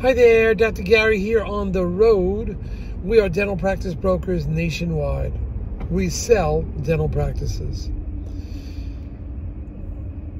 [0.00, 0.80] Hi there, Dr.
[0.80, 2.56] Gary here on the road.
[3.04, 5.34] We are dental practice brokers nationwide.
[5.90, 7.90] We sell dental practices.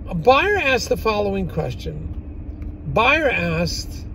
[0.09, 2.83] A buyer asked the following question.
[2.87, 4.07] Buyer asked,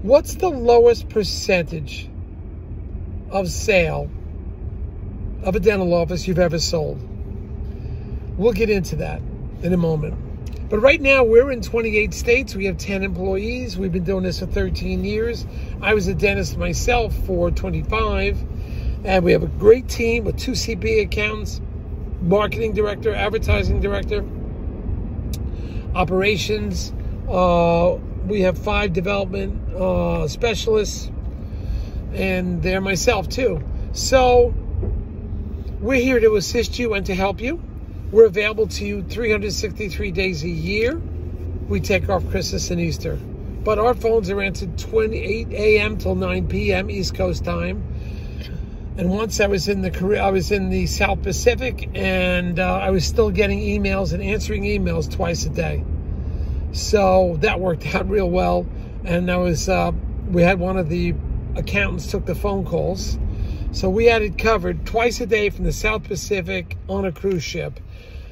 [0.00, 2.08] what's the lowest percentage
[3.28, 4.08] of sale
[5.42, 6.98] of a dental office you've ever sold?
[8.38, 9.20] We'll get into that
[9.62, 10.31] in a moment.
[10.68, 12.54] But right now, we're in 28 states.
[12.54, 13.76] We have 10 employees.
[13.76, 15.46] We've been doing this for 13 years.
[15.82, 18.42] I was a dentist myself for 25.
[19.04, 21.60] And we have a great team with two CPA accountants,
[22.22, 24.24] marketing director, advertising director,
[25.94, 26.92] operations.
[27.28, 31.10] Uh, we have five development uh, specialists,
[32.14, 33.62] and they're myself too.
[33.92, 34.54] So
[35.80, 37.60] we're here to assist you and to help you.
[38.12, 41.00] We're available to you 363 days a year.
[41.66, 43.16] We take off Christmas and Easter.
[43.16, 45.96] But our phones are answered 28 a.m.
[45.96, 46.90] till 9 p.m.
[46.90, 47.82] East Coast time.
[48.98, 52.80] And once I was in the career, I was in the South Pacific, and uh,
[52.80, 55.82] I was still getting emails and answering emails twice a day.
[56.72, 58.66] So that worked out real well.
[59.06, 59.92] And I was, uh,
[60.28, 61.14] we had one of the
[61.56, 63.16] accountants took the phone calls.
[63.72, 67.42] So we had it covered twice a day from the South Pacific on a cruise
[67.42, 67.80] ship.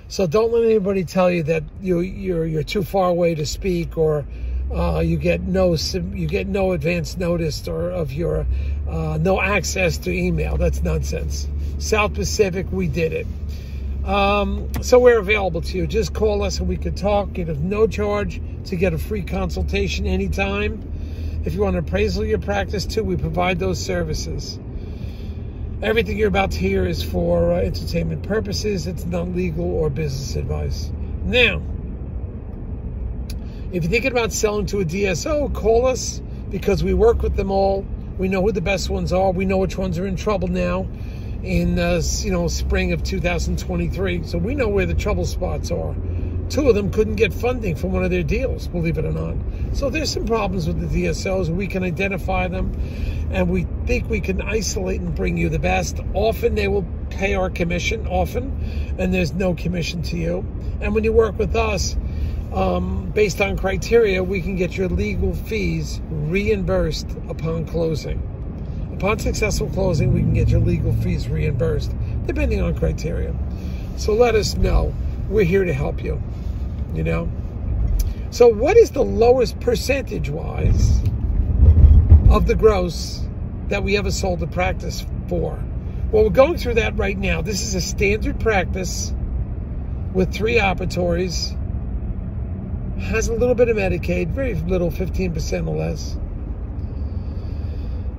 [0.08, 3.96] So don't let anybody tell you that you you're you're too far away to speak
[3.96, 4.26] or
[4.70, 5.76] uh, you get no
[6.12, 8.46] you get no advance notice or of your
[8.86, 10.58] uh, no access to email.
[10.58, 11.48] That's nonsense.
[11.78, 13.26] South Pacific, we did it.
[14.04, 15.86] Um, so we're available to you.
[15.86, 17.38] Just call us and we could talk.
[17.38, 20.82] You have no charge to get a free consultation anytime.
[21.46, 24.58] If you want an appraisal of your practice too, we provide those services.
[25.82, 28.86] Everything you're about to hear is for uh, entertainment purposes.
[28.86, 30.92] It's not legal or business advice.
[31.24, 31.62] Now,
[33.72, 36.20] if you're thinking about selling to a DSO, call us
[36.50, 37.86] because we work with them all.
[38.18, 39.30] We know who the best ones are.
[39.30, 40.86] We know which ones are in trouble now
[41.42, 44.24] in uh, you know spring of 2023.
[44.24, 45.94] So we know where the trouble spots are.
[46.50, 49.36] Two of them couldn't get funding for one of their deals, believe it or not.
[49.72, 51.48] So there's some problems with the DSOs.
[51.48, 52.76] We can identify them
[53.30, 55.98] and we think we can isolate and bring you the best.
[56.14, 60.46] Often they will pay our commission, often, and there's no commission to you.
[60.80, 61.96] And when you work with us,
[62.52, 68.22] um, based on criteria, we can get your legal fees reimbursed upon closing.
[68.94, 71.92] Upon successful closing, we can get your legal fees reimbursed,
[72.26, 73.34] depending on criteria.
[73.96, 74.94] So let us know.
[75.28, 76.22] We're here to help you
[76.94, 77.30] you know?
[78.30, 81.00] So, what is the lowest percentage wise
[82.30, 83.26] of the gross
[83.70, 85.58] that we ever sold a practice for?
[86.12, 87.40] Well, we're going through that right now.
[87.40, 89.14] This is a standard practice
[90.12, 91.56] with three operatories,
[93.00, 96.16] has a little bit of Medicaid, very little, 15% or less.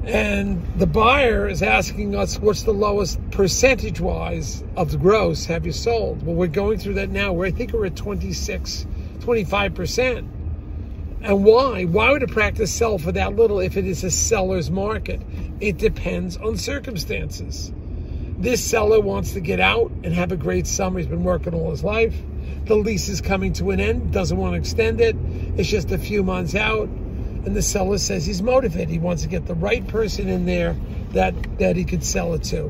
[0.03, 5.65] And the buyer is asking us what's the lowest percentage wise of the gross have
[5.65, 6.25] you sold?
[6.25, 7.33] Well, we're going through that now.
[7.33, 8.87] Where I think we're at 26,
[9.19, 10.27] 25%.
[11.21, 11.85] And why?
[11.85, 15.21] Why would a practice sell for that little if it is a seller's market?
[15.59, 17.71] It depends on circumstances.
[18.37, 20.99] This seller wants to get out and have a great summer.
[20.99, 22.15] He's been working all his life.
[22.65, 25.15] The lease is coming to an end, doesn't want to extend it.
[25.57, 26.89] It's just a few months out
[27.45, 28.89] and the seller says he's motivated.
[28.89, 30.75] He wants to get the right person in there
[31.13, 32.65] that that he could sell it to.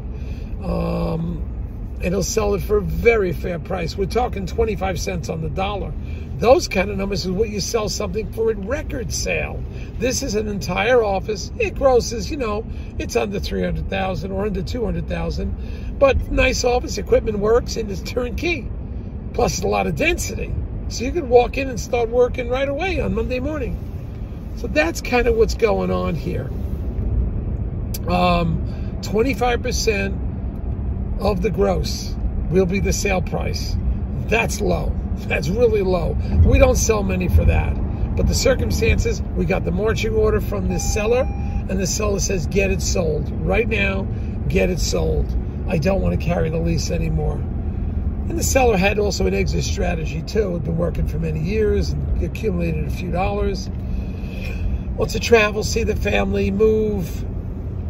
[0.64, 1.48] Um,
[2.02, 3.98] and he'll sell it for a very fair price.
[3.98, 5.92] We're talking 25 cents on the dollar.
[6.42, 9.64] Those kind of numbers is what you sell something for at record sale.
[10.00, 11.52] This is an entire office.
[11.60, 12.66] It grosses, you know,
[12.98, 18.68] it's under 300,000 or under 200,000, but nice office equipment works and it's turnkey.
[19.34, 20.52] Plus, a lot of density.
[20.88, 23.78] So you can walk in and start working right away on Monday morning.
[24.56, 26.50] So that's kind of what's going on here.
[28.10, 32.16] Um, 25% of the gross
[32.50, 33.76] will be the sale price.
[34.26, 34.96] That's low.
[35.28, 36.18] That's really low.
[36.46, 37.76] We don't sell many for that.
[38.16, 41.22] But the circumstances, we got the marching order from the seller,
[41.70, 43.32] and the seller says, get it sold.
[43.46, 44.04] Right now,
[44.48, 45.26] get it sold.
[45.68, 47.36] I don't want to carry the lease anymore.
[47.36, 50.54] And the seller had also an exit strategy too.
[50.54, 53.70] Had been working for many years and accumulated a few dollars
[55.02, 57.26] wants to travel, see the family, move,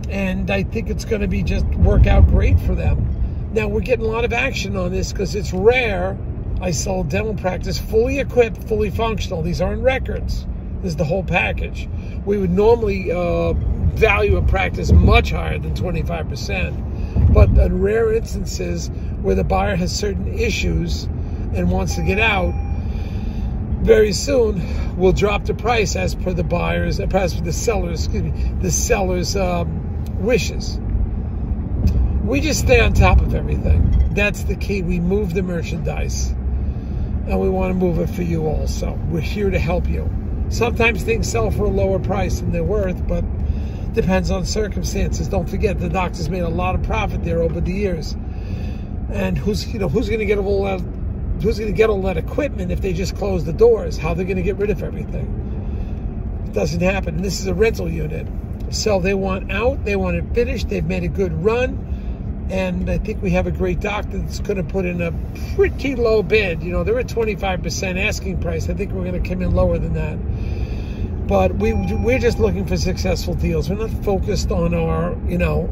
[0.10, 3.50] and I think it's going to be just work out great for them.
[3.54, 6.18] Now we're getting a lot of action on this because it's rare.
[6.62, 9.42] I sell dental practice fully equipped, fully functional.
[9.42, 10.46] These aren't records.
[10.81, 11.90] This is the whole package.
[12.24, 17.34] We would normally uh, value a practice much higher than 25%.
[17.34, 18.90] But in rare instances
[19.22, 21.06] where the buyer has certain issues
[21.56, 22.54] and wants to get out,
[23.81, 24.62] very soon
[24.98, 28.72] we'll drop the price as per the buyers, as per the sellers, excuse me, the
[28.72, 30.80] sellers' um, wishes.
[32.24, 34.13] We just stay on top of everything.
[34.13, 34.84] That's the key.
[34.84, 36.34] We move the merchandise,
[37.27, 38.94] and we want to move it for you also.
[39.09, 40.09] We're here to help you.
[40.50, 43.23] Sometimes things sell for a lower price than they're worth, but
[43.94, 45.27] depends on circumstances.
[45.27, 48.15] Don't forget the doctors made a lot of profit there over the years.
[49.12, 50.81] And who's you know who's going to get all that
[51.41, 53.97] who's going to get all that equipment if they just close the doors?
[53.97, 56.45] How they're going to get rid of everything?
[56.47, 57.15] It doesn't happen.
[57.15, 58.27] And this is a rental unit.
[58.71, 61.90] So they want out, they want it finished, they've made a good run.
[62.51, 65.13] And I think we have a great doctor that's going to put in a
[65.56, 66.62] pretty low bid.
[66.62, 68.69] You know, they're at 25% asking price.
[68.69, 71.27] I think we're going to come in lower than that.
[71.27, 73.69] But we, we're just looking for successful deals.
[73.69, 75.69] We're not focused on our, you know,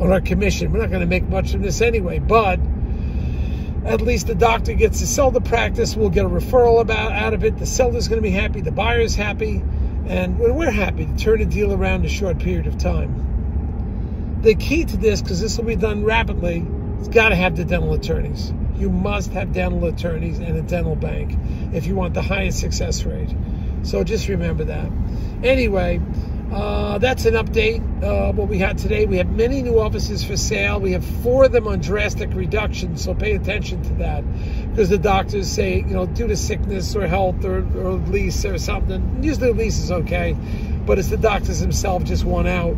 [0.00, 0.72] on our commission.
[0.72, 2.20] We're not going to make much of this anyway.
[2.20, 2.58] But
[3.84, 5.94] at least the doctor gets to sell the practice.
[5.94, 7.58] We'll get a referral about out of it.
[7.58, 8.62] The seller's going to be happy.
[8.62, 9.62] The buyer's happy.
[10.06, 13.33] And we're happy to turn a deal around in a short period of time.
[14.44, 16.66] The key to this, because this will be done rapidly,
[16.98, 18.52] it's got to have the dental attorneys.
[18.76, 21.34] You must have dental attorneys and a dental bank
[21.72, 23.34] if you want the highest success rate.
[23.84, 24.90] So just remember that.
[25.42, 25.98] Anyway,
[26.52, 27.80] uh, that's an update.
[28.02, 29.06] Uh, what we had today.
[29.06, 30.78] We have many new offices for sale.
[30.78, 34.24] We have four of them on drastic reduction, so pay attention to that
[34.68, 38.58] because the doctors say, you know, due to sickness or health or, or lease or
[38.58, 39.22] something.
[39.22, 40.36] Usually, lease is okay,
[40.84, 42.76] but it's the doctors themselves just want out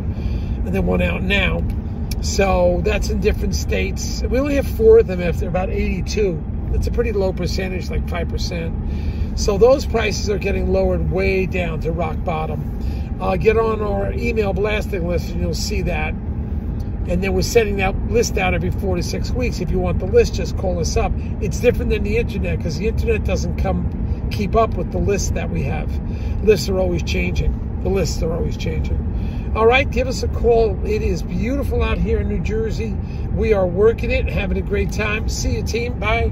[0.67, 1.63] and they want out now.
[2.21, 4.21] So that's in different states.
[4.23, 6.43] We only have four of them after about 82.
[6.71, 9.39] That's a pretty low percentage, like 5%.
[9.39, 12.77] So those prices are getting lowered way down to rock bottom
[13.19, 16.13] uh, get on our email blasting list and you'll see that.
[16.13, 19.59] And then we're sending that list out every four to six weeks.
[19.59, 21.11] If you want the list, just call us up.
[21.41, 25.33] It's different than the internet because the internet doesn't come keep up with the list
[25.35, 25.89] that we have.
[26.43, 27.81] Lists are always changing.
[27.83, 29.06] The lists are always changing.
[29.57, 30.77] All right, give us a call.
[30.85, 32.95] It is beautiful out here in New Jersey.
[33.33, 35.27] We are working it, having a great time.
[35.27, 35.97] See you, team.
[35.97, 36.31] Bye.